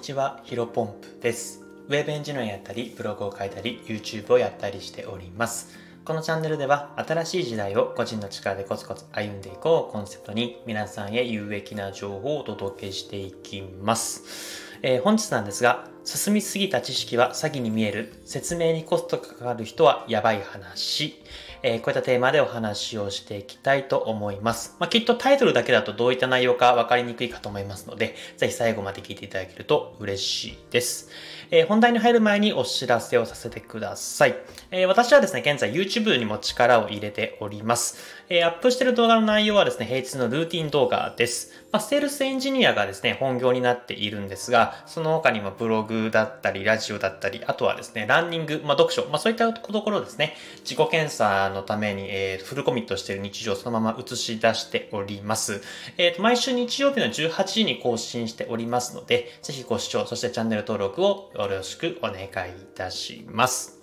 [0.00, 1.60] にちは、ヒロポンプです。
[1.88, 5.76] ウェブエンジニアやったり、ブログを書いたり、YouTube をやったりしております。
[6.06, 14.70] このチャンネルでは、新しい時代を個人の力でコツコツ歩んでいこうコンセプトに、皆さんへ有益な情報をお届けしていきます。
[14.80, 18.22] えー、本日なんですが、進みすぎた知識は詐欺に見える。
[18.24, 21.22] 説明にコストがかかる人はやばい話。
[21.62, 24.76] えー、こういったテーマでお話をしていきたいと思います。
[24.78, 31.10] まあ、きっとタイトルだけだとどういった内容かわかりにくいかと思いますので、ぜひ最後まで聞いていただけると嬉しいです。
[31.50, 34.36] えー、本題に入る前にお知らせをさせてください。
[34.70, 37.98] えー、私はですね、現在 YouTube にも力を入れております。
[38.28, 41.52] えー、アップしてる動画の内容はですね、平日のルーティン動画です。
[41.72, 55.62] まあ、セールスエンジニアがですね、本業になっているんですが、その他にもブログだったり、ラジオだったり、あとはですね、ランニング、まあ、読書、まあ、そういったところですね、自己研鑽のために、えー、フルコミットしている日常をそのまま映し出しております。
[55.96, 62.28] えっ、ー、と、毎週日曜日の18時に更新しておりますので、ぜひご視聴、そしてチャンネル登録をよろしくお願いい
[62.74, 63.80] たします。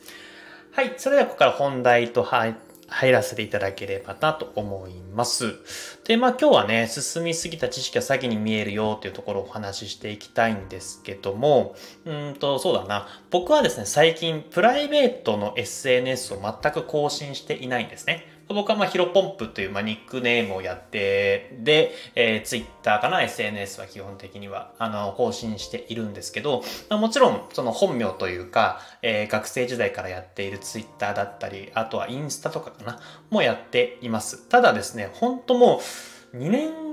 [0.72, 0.94] はい。
[0.97, 2.55] それではここから本題と入
[3.11, 5.55] らせていただければなと思います。
[6.05, 13.08] で、まあ今日はね、進みすぎた知識は詐欺に見えるよっていうところをお話ししていきたいんですけども、うんと、そうだな。
[13.31, 18.36] 僕はですね、最近プライベートの SNS を全く更新していないんですね。
[18.50, 34.48] 僕はまあヒロポンプというまあニックネームをやって、で、えー、ツイッターかな ?SNS は基本的には、あの、更新しているんですけど、まあ、もちろん、その本名というか、えー、学生時代からやっているツイッターだったり、あとはインスタとかかなもやっています。
[34.48, 35.82] ただですね、本当も
[36.34, 36.88] う、2年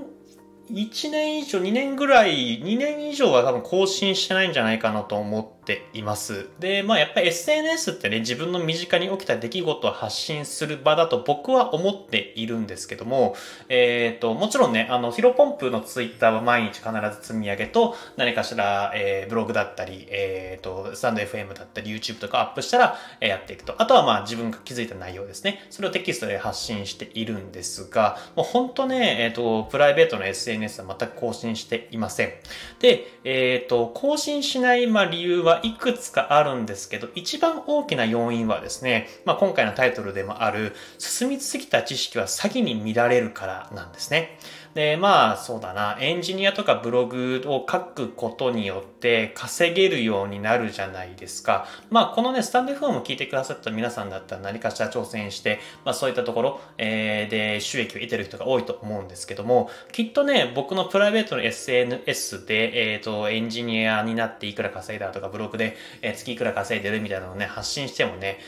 [0.71, 6.47] 1年以上、2年ぐらい、2年以上は多分更新してないんじゃないかなと思ってっています。
[6.59, 13.35] で、まあやっぱり SNS ってね、自分の身近に起きた出来事を発信する場だと僕は思っているんですけども、
[13.67, 23.75] えっ、ー、と、もちろんね、あの、ヒロポンプのツイッターは毎日必ず積み上げと、何かしら、えー、ブログだったり、えっ、ー、と、スタンド FM だったり、YouTube とかアップしたら、えー、やっていくと。
[23.79, 25.65] あとはまあ自分が気づいた内容ですね。
[25.69, 32.33] それをテキストで発信しているんですが、もう本当ね、えっ、と、プライベートの SNS SNS は全く更新していません。
[32.79, 44.37] で、えっ、ー、と、更新しない、まあ、理由はいくつかあるんですけど、一番大きな要因はですね、まあ、今回のタイトルでもある、進みすぎた知識は詐欺に見られるからなんですね。
[44.75, 51.65] で、まあ、そうだな、エンジニアとかブログを書くことによって稼げるようになるじゃないですか。
[51.89, 68.39] まあ、このね、スタンド FM を聞いてくださった皆さんだったら何かしら挑戦して、まあ、そういったところ、えー、で収益を得てる人が多いと思うんですけども、きっとね、僕のプライベートの SNS で、えっ、ー、と、エンジニアになっていくら稼いだとか、ブログで、えー、月いくら稼いでるみたいなのをね、発信してもね、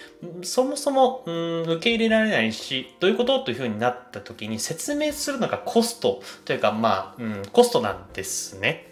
[0.42, 3.40] そもそも、うん、受け入れられないし、どういうこと？
[3.40, 8.88] というふうになった時に説明するのがコストというか、まあ、うん、コストなんですね。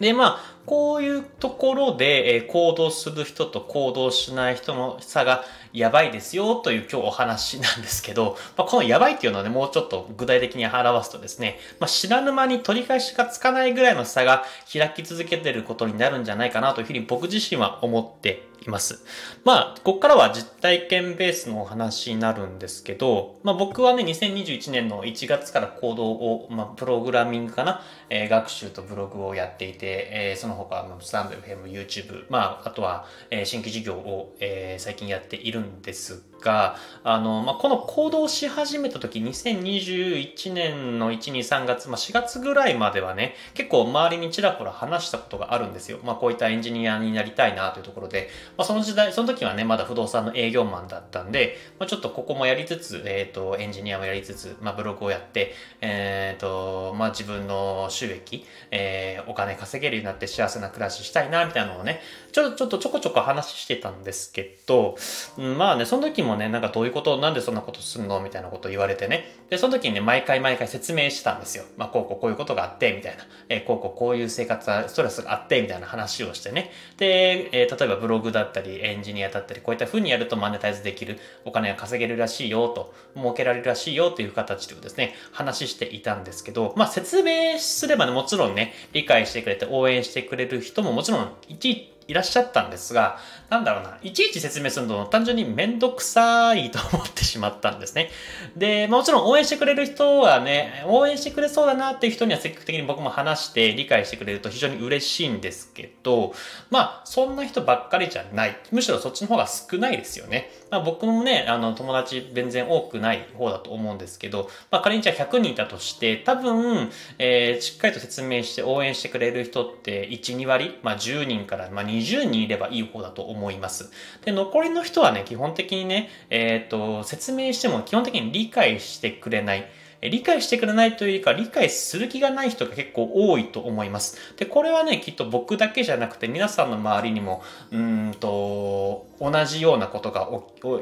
[0.00, 19.04] で、まあ、こういうところで、え行動する人と行動しない人の差がやばいですよという今日お話なんですけど、まあ、このやばいっていうのはね、もうちょっと具体的に表すとですね、まあ、知らぬ間に取り返しがつかないぐらいの差が開き続けてることになるんじゃないかなというふうに僕自身は思っています。
[19.44, 45.98] まあ、ここからは実体験ベースのお話になるんですけど、まあ僕はね、2021年の1月から行動を、まあ、プログラミングかな、えー、学習とブログをやっていて、えー、その他スタンド FM、YouTube、まあ、あとは、えー、新規事業を、えー、最近やっているんですが、あの、まあ、この行動し始めた時、2021年の1、2、3月、まあ、4月ぐらいまではね、結構周りにちらほら話したことがあるんですよ。
[46.02, 62.00] まあ、こういったエンジニアになりたいなというところで、まあ、その時代、その時はね、まだ不動産の営業マンだったんで、まあ、ちょっとここもやりつつ、えっ、ー、と、エンジニアもやりつつ、まあ、ブログをやって、えっ、ー、と、まあ、自分の収益、えー、お金稼げるようになって幸せな暮らししたいな、みたいなのをね、
[62.32, 64.96] ちょっと、ちょっとちょこちょこ話してたんですけど、
[65.38, 68.20] うん、まあね、その時もね、なんかどういうことなんでそんなことすんの？
[68.20, 69.24] みたいなこと言われてね。
[69.50, 71.64] で、その時にね、毎回毎回説明してたんですよ。
[71.76, 73.24] まあ、こうこうこういうことがあって、みたいな。
[73.48, 76.70] えー、こうこうこういう生活、ストレスがあって、みたいな話をしてね。
[76.96, 93.18] で、えー、例えばブログだったり、エンジニアだったり、こういった風にやるとマネタイズできる、お金が稼げるらしいよ、と、儲けられるらしいよ、という形でですね、話していたんですけど、まあ、説明すればね、もちろんね、理解してくれて応援してくれる人ももちろん、一いらっしゃったんですが、
[93.48, 98.10] なんだろうな、いちいち説明すると単純にめんどくさいと思ってしまったんですね。
[98.56, 106.34] で、もちろん応援してくれる人はね、応援してくれそうだなっていう人には積極的に僕も話して理解してくれると非常に嬉しいんですけど、
[106.70, 108.56] まあ、そんな人ばっかりじゃない。
[108.72, 110.50] むしろそっちの方が少ないですよね。
[110.70, 123.90] まあ、僕もね、あの、友達全然多くない方だと思うんですけど、まあ、仮にじゃあ100人いたとして、多分、えー、しっかりと説明して応援してくれる人って1、2割、まあ、10人から、まあ、20人いればいい方だと思思います。
[124.24, 129.66] で、残りの人はね、基本的にね、えっ、ー、と、説明しても基本的に理解してくれない。
[130.02, 134.18] 理解してくれないというよりか、理解する気がない人が結構多いと思います。
[134.36, 140.28] で、これはね、きっと僕だけじゃなくて、皆さんの周りにも、うんと、同じようなことが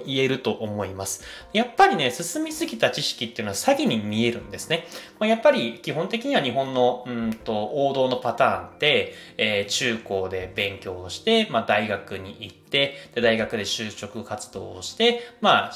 [0.07, 1.25] 言えると思います。
[1.53, 4.87] やっぱりね、進みすぎた知識っていうのは詐欺に見えるんですね。
[5.19, 12.65] まあ、やっぱり基本的には日本のうんと王道のパターンって、えー、中高で勉強をして、まあ、大学に行って、
[13.15, 15.73] で大学で就職活動をして、まあ、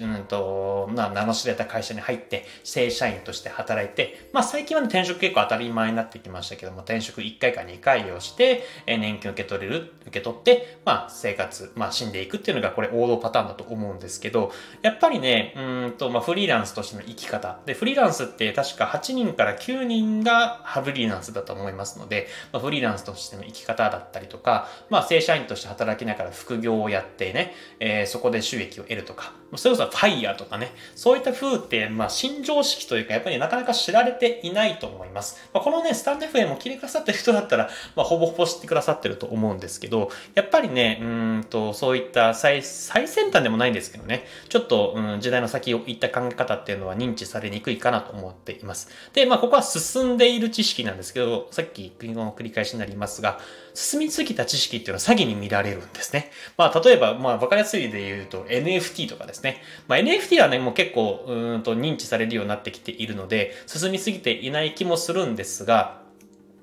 [0.00, 14.52] うんと、まあ、名の知れた会社に入って、正社員として働いて、まあ、最近は、ね、転職結構当たり前になってきましたけども、転職1回か2回をして、えー、年金を受け取れる、受け取って、まあ、生活、まあ、死んでいくっていうのがこれ王道パターンだと思うんですけど、
[14.82, 17.60] やっぱりね、うんと、まあ、フリーランスとしての生き方。
[17.66, 35.48] で、フリーランスって確か8人から9人がフリーランスだと思いますので、まあ、フリーランスとしての生き方だったりとか、まあ、正社員として働きながら副業をやってね、えー、そこで収益を得るとか、それこそファイヤーとかね、そういった風って、まあ、新常識というか、やっぱりなかなか知られていないと思います。
[35.52, 48.90] まあ、このね、スタンド FM を聞いてくださってる人だったら、まあ、ほぼほぼ知ってくださってると思うんですけど、やっぱりね、うんと、そういった最、最先端でもないんですけどね、ちょっと、うん、時代の先を行った考え方っていうのは認知されにくいかなと思っています。
[49.14, 53.40] で、まあ、ここは進んでいる知識なんですけど、さっきの繰り返しになりますが、
[53.72, 56.30] 進みすぎた知識っていうのは詐欺に見られるんですね。
[56.58, 59.62] まあ、例えば、まあ、わかりやすいで言うと NFT とかですね。
[59.88, 66.00] まあ、NFT はね、もう結構、うんと認知されるようになってきているので、進みすぎていない気もするんですが、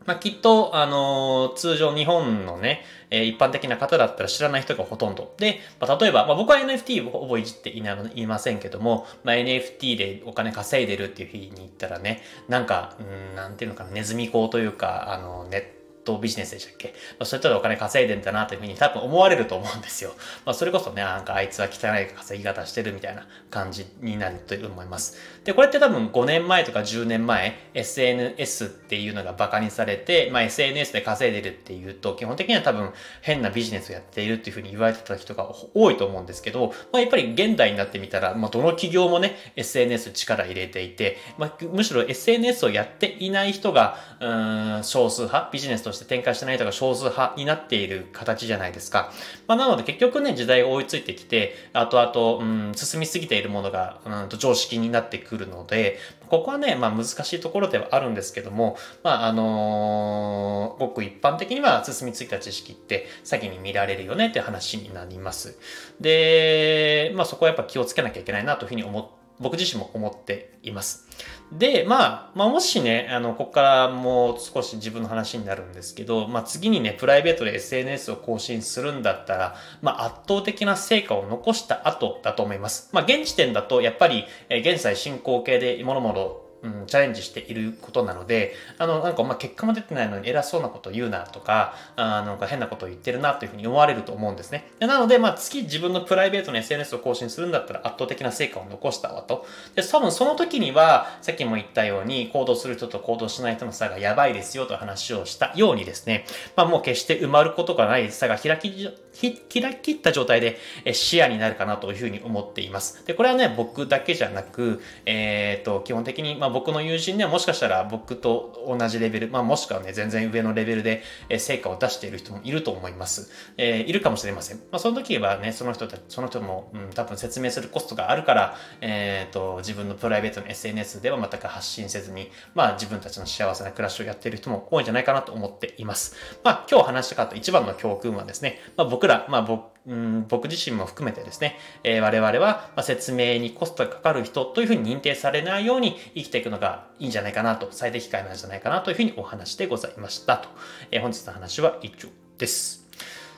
[0.07, 5.35] まあ、きっと、あのー、通常日本のね、えー、一般的な方だったら知らない人がほとんど。
[5.37, 15.76] で、まあ、例えば、まあ、僕は NFT をほぼいじっていないいませんけども、まあ、NFT でお金稼いでるっていう日に行ったらね、なんか、うん、なんていうのかな、ネズミ講というか、あの、ネット
[16.15, 20.13] ビジネスでしたっけ、まあ、そういったお金稼いでんだなというふうに多分思われると思うんですよ。
[20.45, 25.17] まあ、それこそね、なんかあいつは汚い稼ぎ方してるみたいな感じになると思います。
[25.43, 49.11] で、これって多分5年前とか10年前、SNS っていうのが馬鹿にされて、まあ、SNS で稼いでるっていうと、基本的には多分変なビジネスをやっているっていうふうに言われてた人が多いと思うんですけど、まあ、やっぱり現代になってみたら、まあ、どの企業もね、SNS 力入れていて、まあ、むしろ SNS をやっていない人が、うん、少数派、ビジネスとして展開してない人が少数派になっている形じゃないですか。
[49.47, 55.97] まあ、なので結局ね、時代が追いついてきて、あとあと、うん、進みすぎているものが、うん、と常識になってくるので、
[56.27, 65.57] ここはね、まあ難しいところではあるんですけども、まああのー、ごく一般的には進みついた知識って先に見られるよねって話になります。
[66.01, 71.07] で、まあそこはやっぱ気をつけなきゃいけないなというふうに思って僕自身も思っています。
[71.51, 82.89] で、まあ、まあ、もしね、あの、ここからもう少し自分の話になるんですけど、まあ、次にね、プライベートで SNS を更新するんだったら、まあ、圧倒的な成果を残した後だと思います。
[82.91, 94.71] まあ、現時点だと、やっぱり、え現在進行形でもろもろうん、チャレンジしていることなので、あの、なんか、ま、結果も出てないのに偉そうなこと言うなとか、あなんか変なことを言ってるなというふうに思われると思うんですね。
[94.79, 99.45] でなので、まあ、次自分のプライベートの SNS を更新するんだったら圧倒的な成果を残したわと。
[99.75, 110.57] で、多分その時には、さっきも言ったように、行動する人と行動しない人の差がやばいですよと話をしたようにですね、まあ、もう決して埋まることがない差が開き、開き切った状態で
[110.93, 113.05] 視野になるかなというふうに思っています。
[113.05, 121.03] で、これはね、僕だけじゃなく、えっ、ー、と、基本的に、まあ、僕の友人ではもしかしたら僕と同じレベル、まあ、もしくはね、全然上のレベルで
[121.37, 123.31] 成果を出している人もいると思います。
[123.57, 124.57] えー、いるかもしれません。
[124.57, 136.15] まあ、その時はね、その人たち、その人も、うん、多分説明するコストがあるから、えっ、ー、と、自分のプライベートの SNS では全く発信せずに、まあ、自分たちの幸せな暮らしをやっている人も多いんじゃないかなと思っています。
[136.43, 150.49] まあ、今日話したかった一番の教訓はですね、まあ、僕ら、まあ、僕、うん、僕自身も含めてですね、えー、我々は、ま説明にコストがかかる人というふうに認定されないように生きていくのがいいんじゃないかなと、最適解なんじゃないかなというふうにお話でございましたと。
[150.91, 152.87] えー、本日の話は以上です。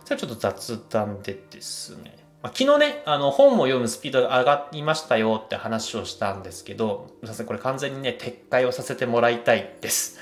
[0.06, 2.30] じゃあちょっと雑談でですね。
[2.42, 10.18] まあ、昨日ね、あの、本を読むスピードが上がりましたよって話をしたんですけど、さすがこれ完全にね、撤回をさせてもらいたいです。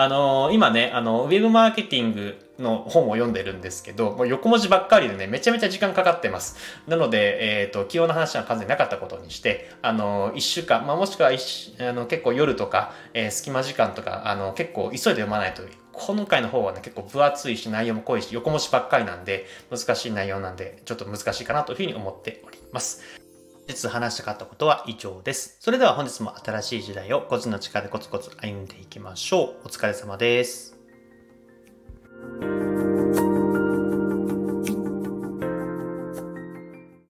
[0.00, 6.54] あのー、今ね、あの、ウェブマーケティングの本を読んでるんですけど、もう横文字ばっかりでね、めちゃめちゃ時間かかってます。
[6.86, 23.27] なので、えっ、ー、と、気温の話は完全になかったことにして、あのー、一週間、まあ、もしくはあの結構夜とか、えー、隙間時間とか、あの、結構急いで読まないと今回の方はね、結構分厚いし、内容も濃いし、横文字ばっかりなんで、難しい内容なんで、ちょっと難しいかなというふうに思っております。
[23.68, 25.56] 日話したかったことは以上です。
[25.60, 29.66] それでは本日も新しい時代を個人の力でコツコツ歩んでいきましょう。
[29.66, 30.78] お疲れ様です。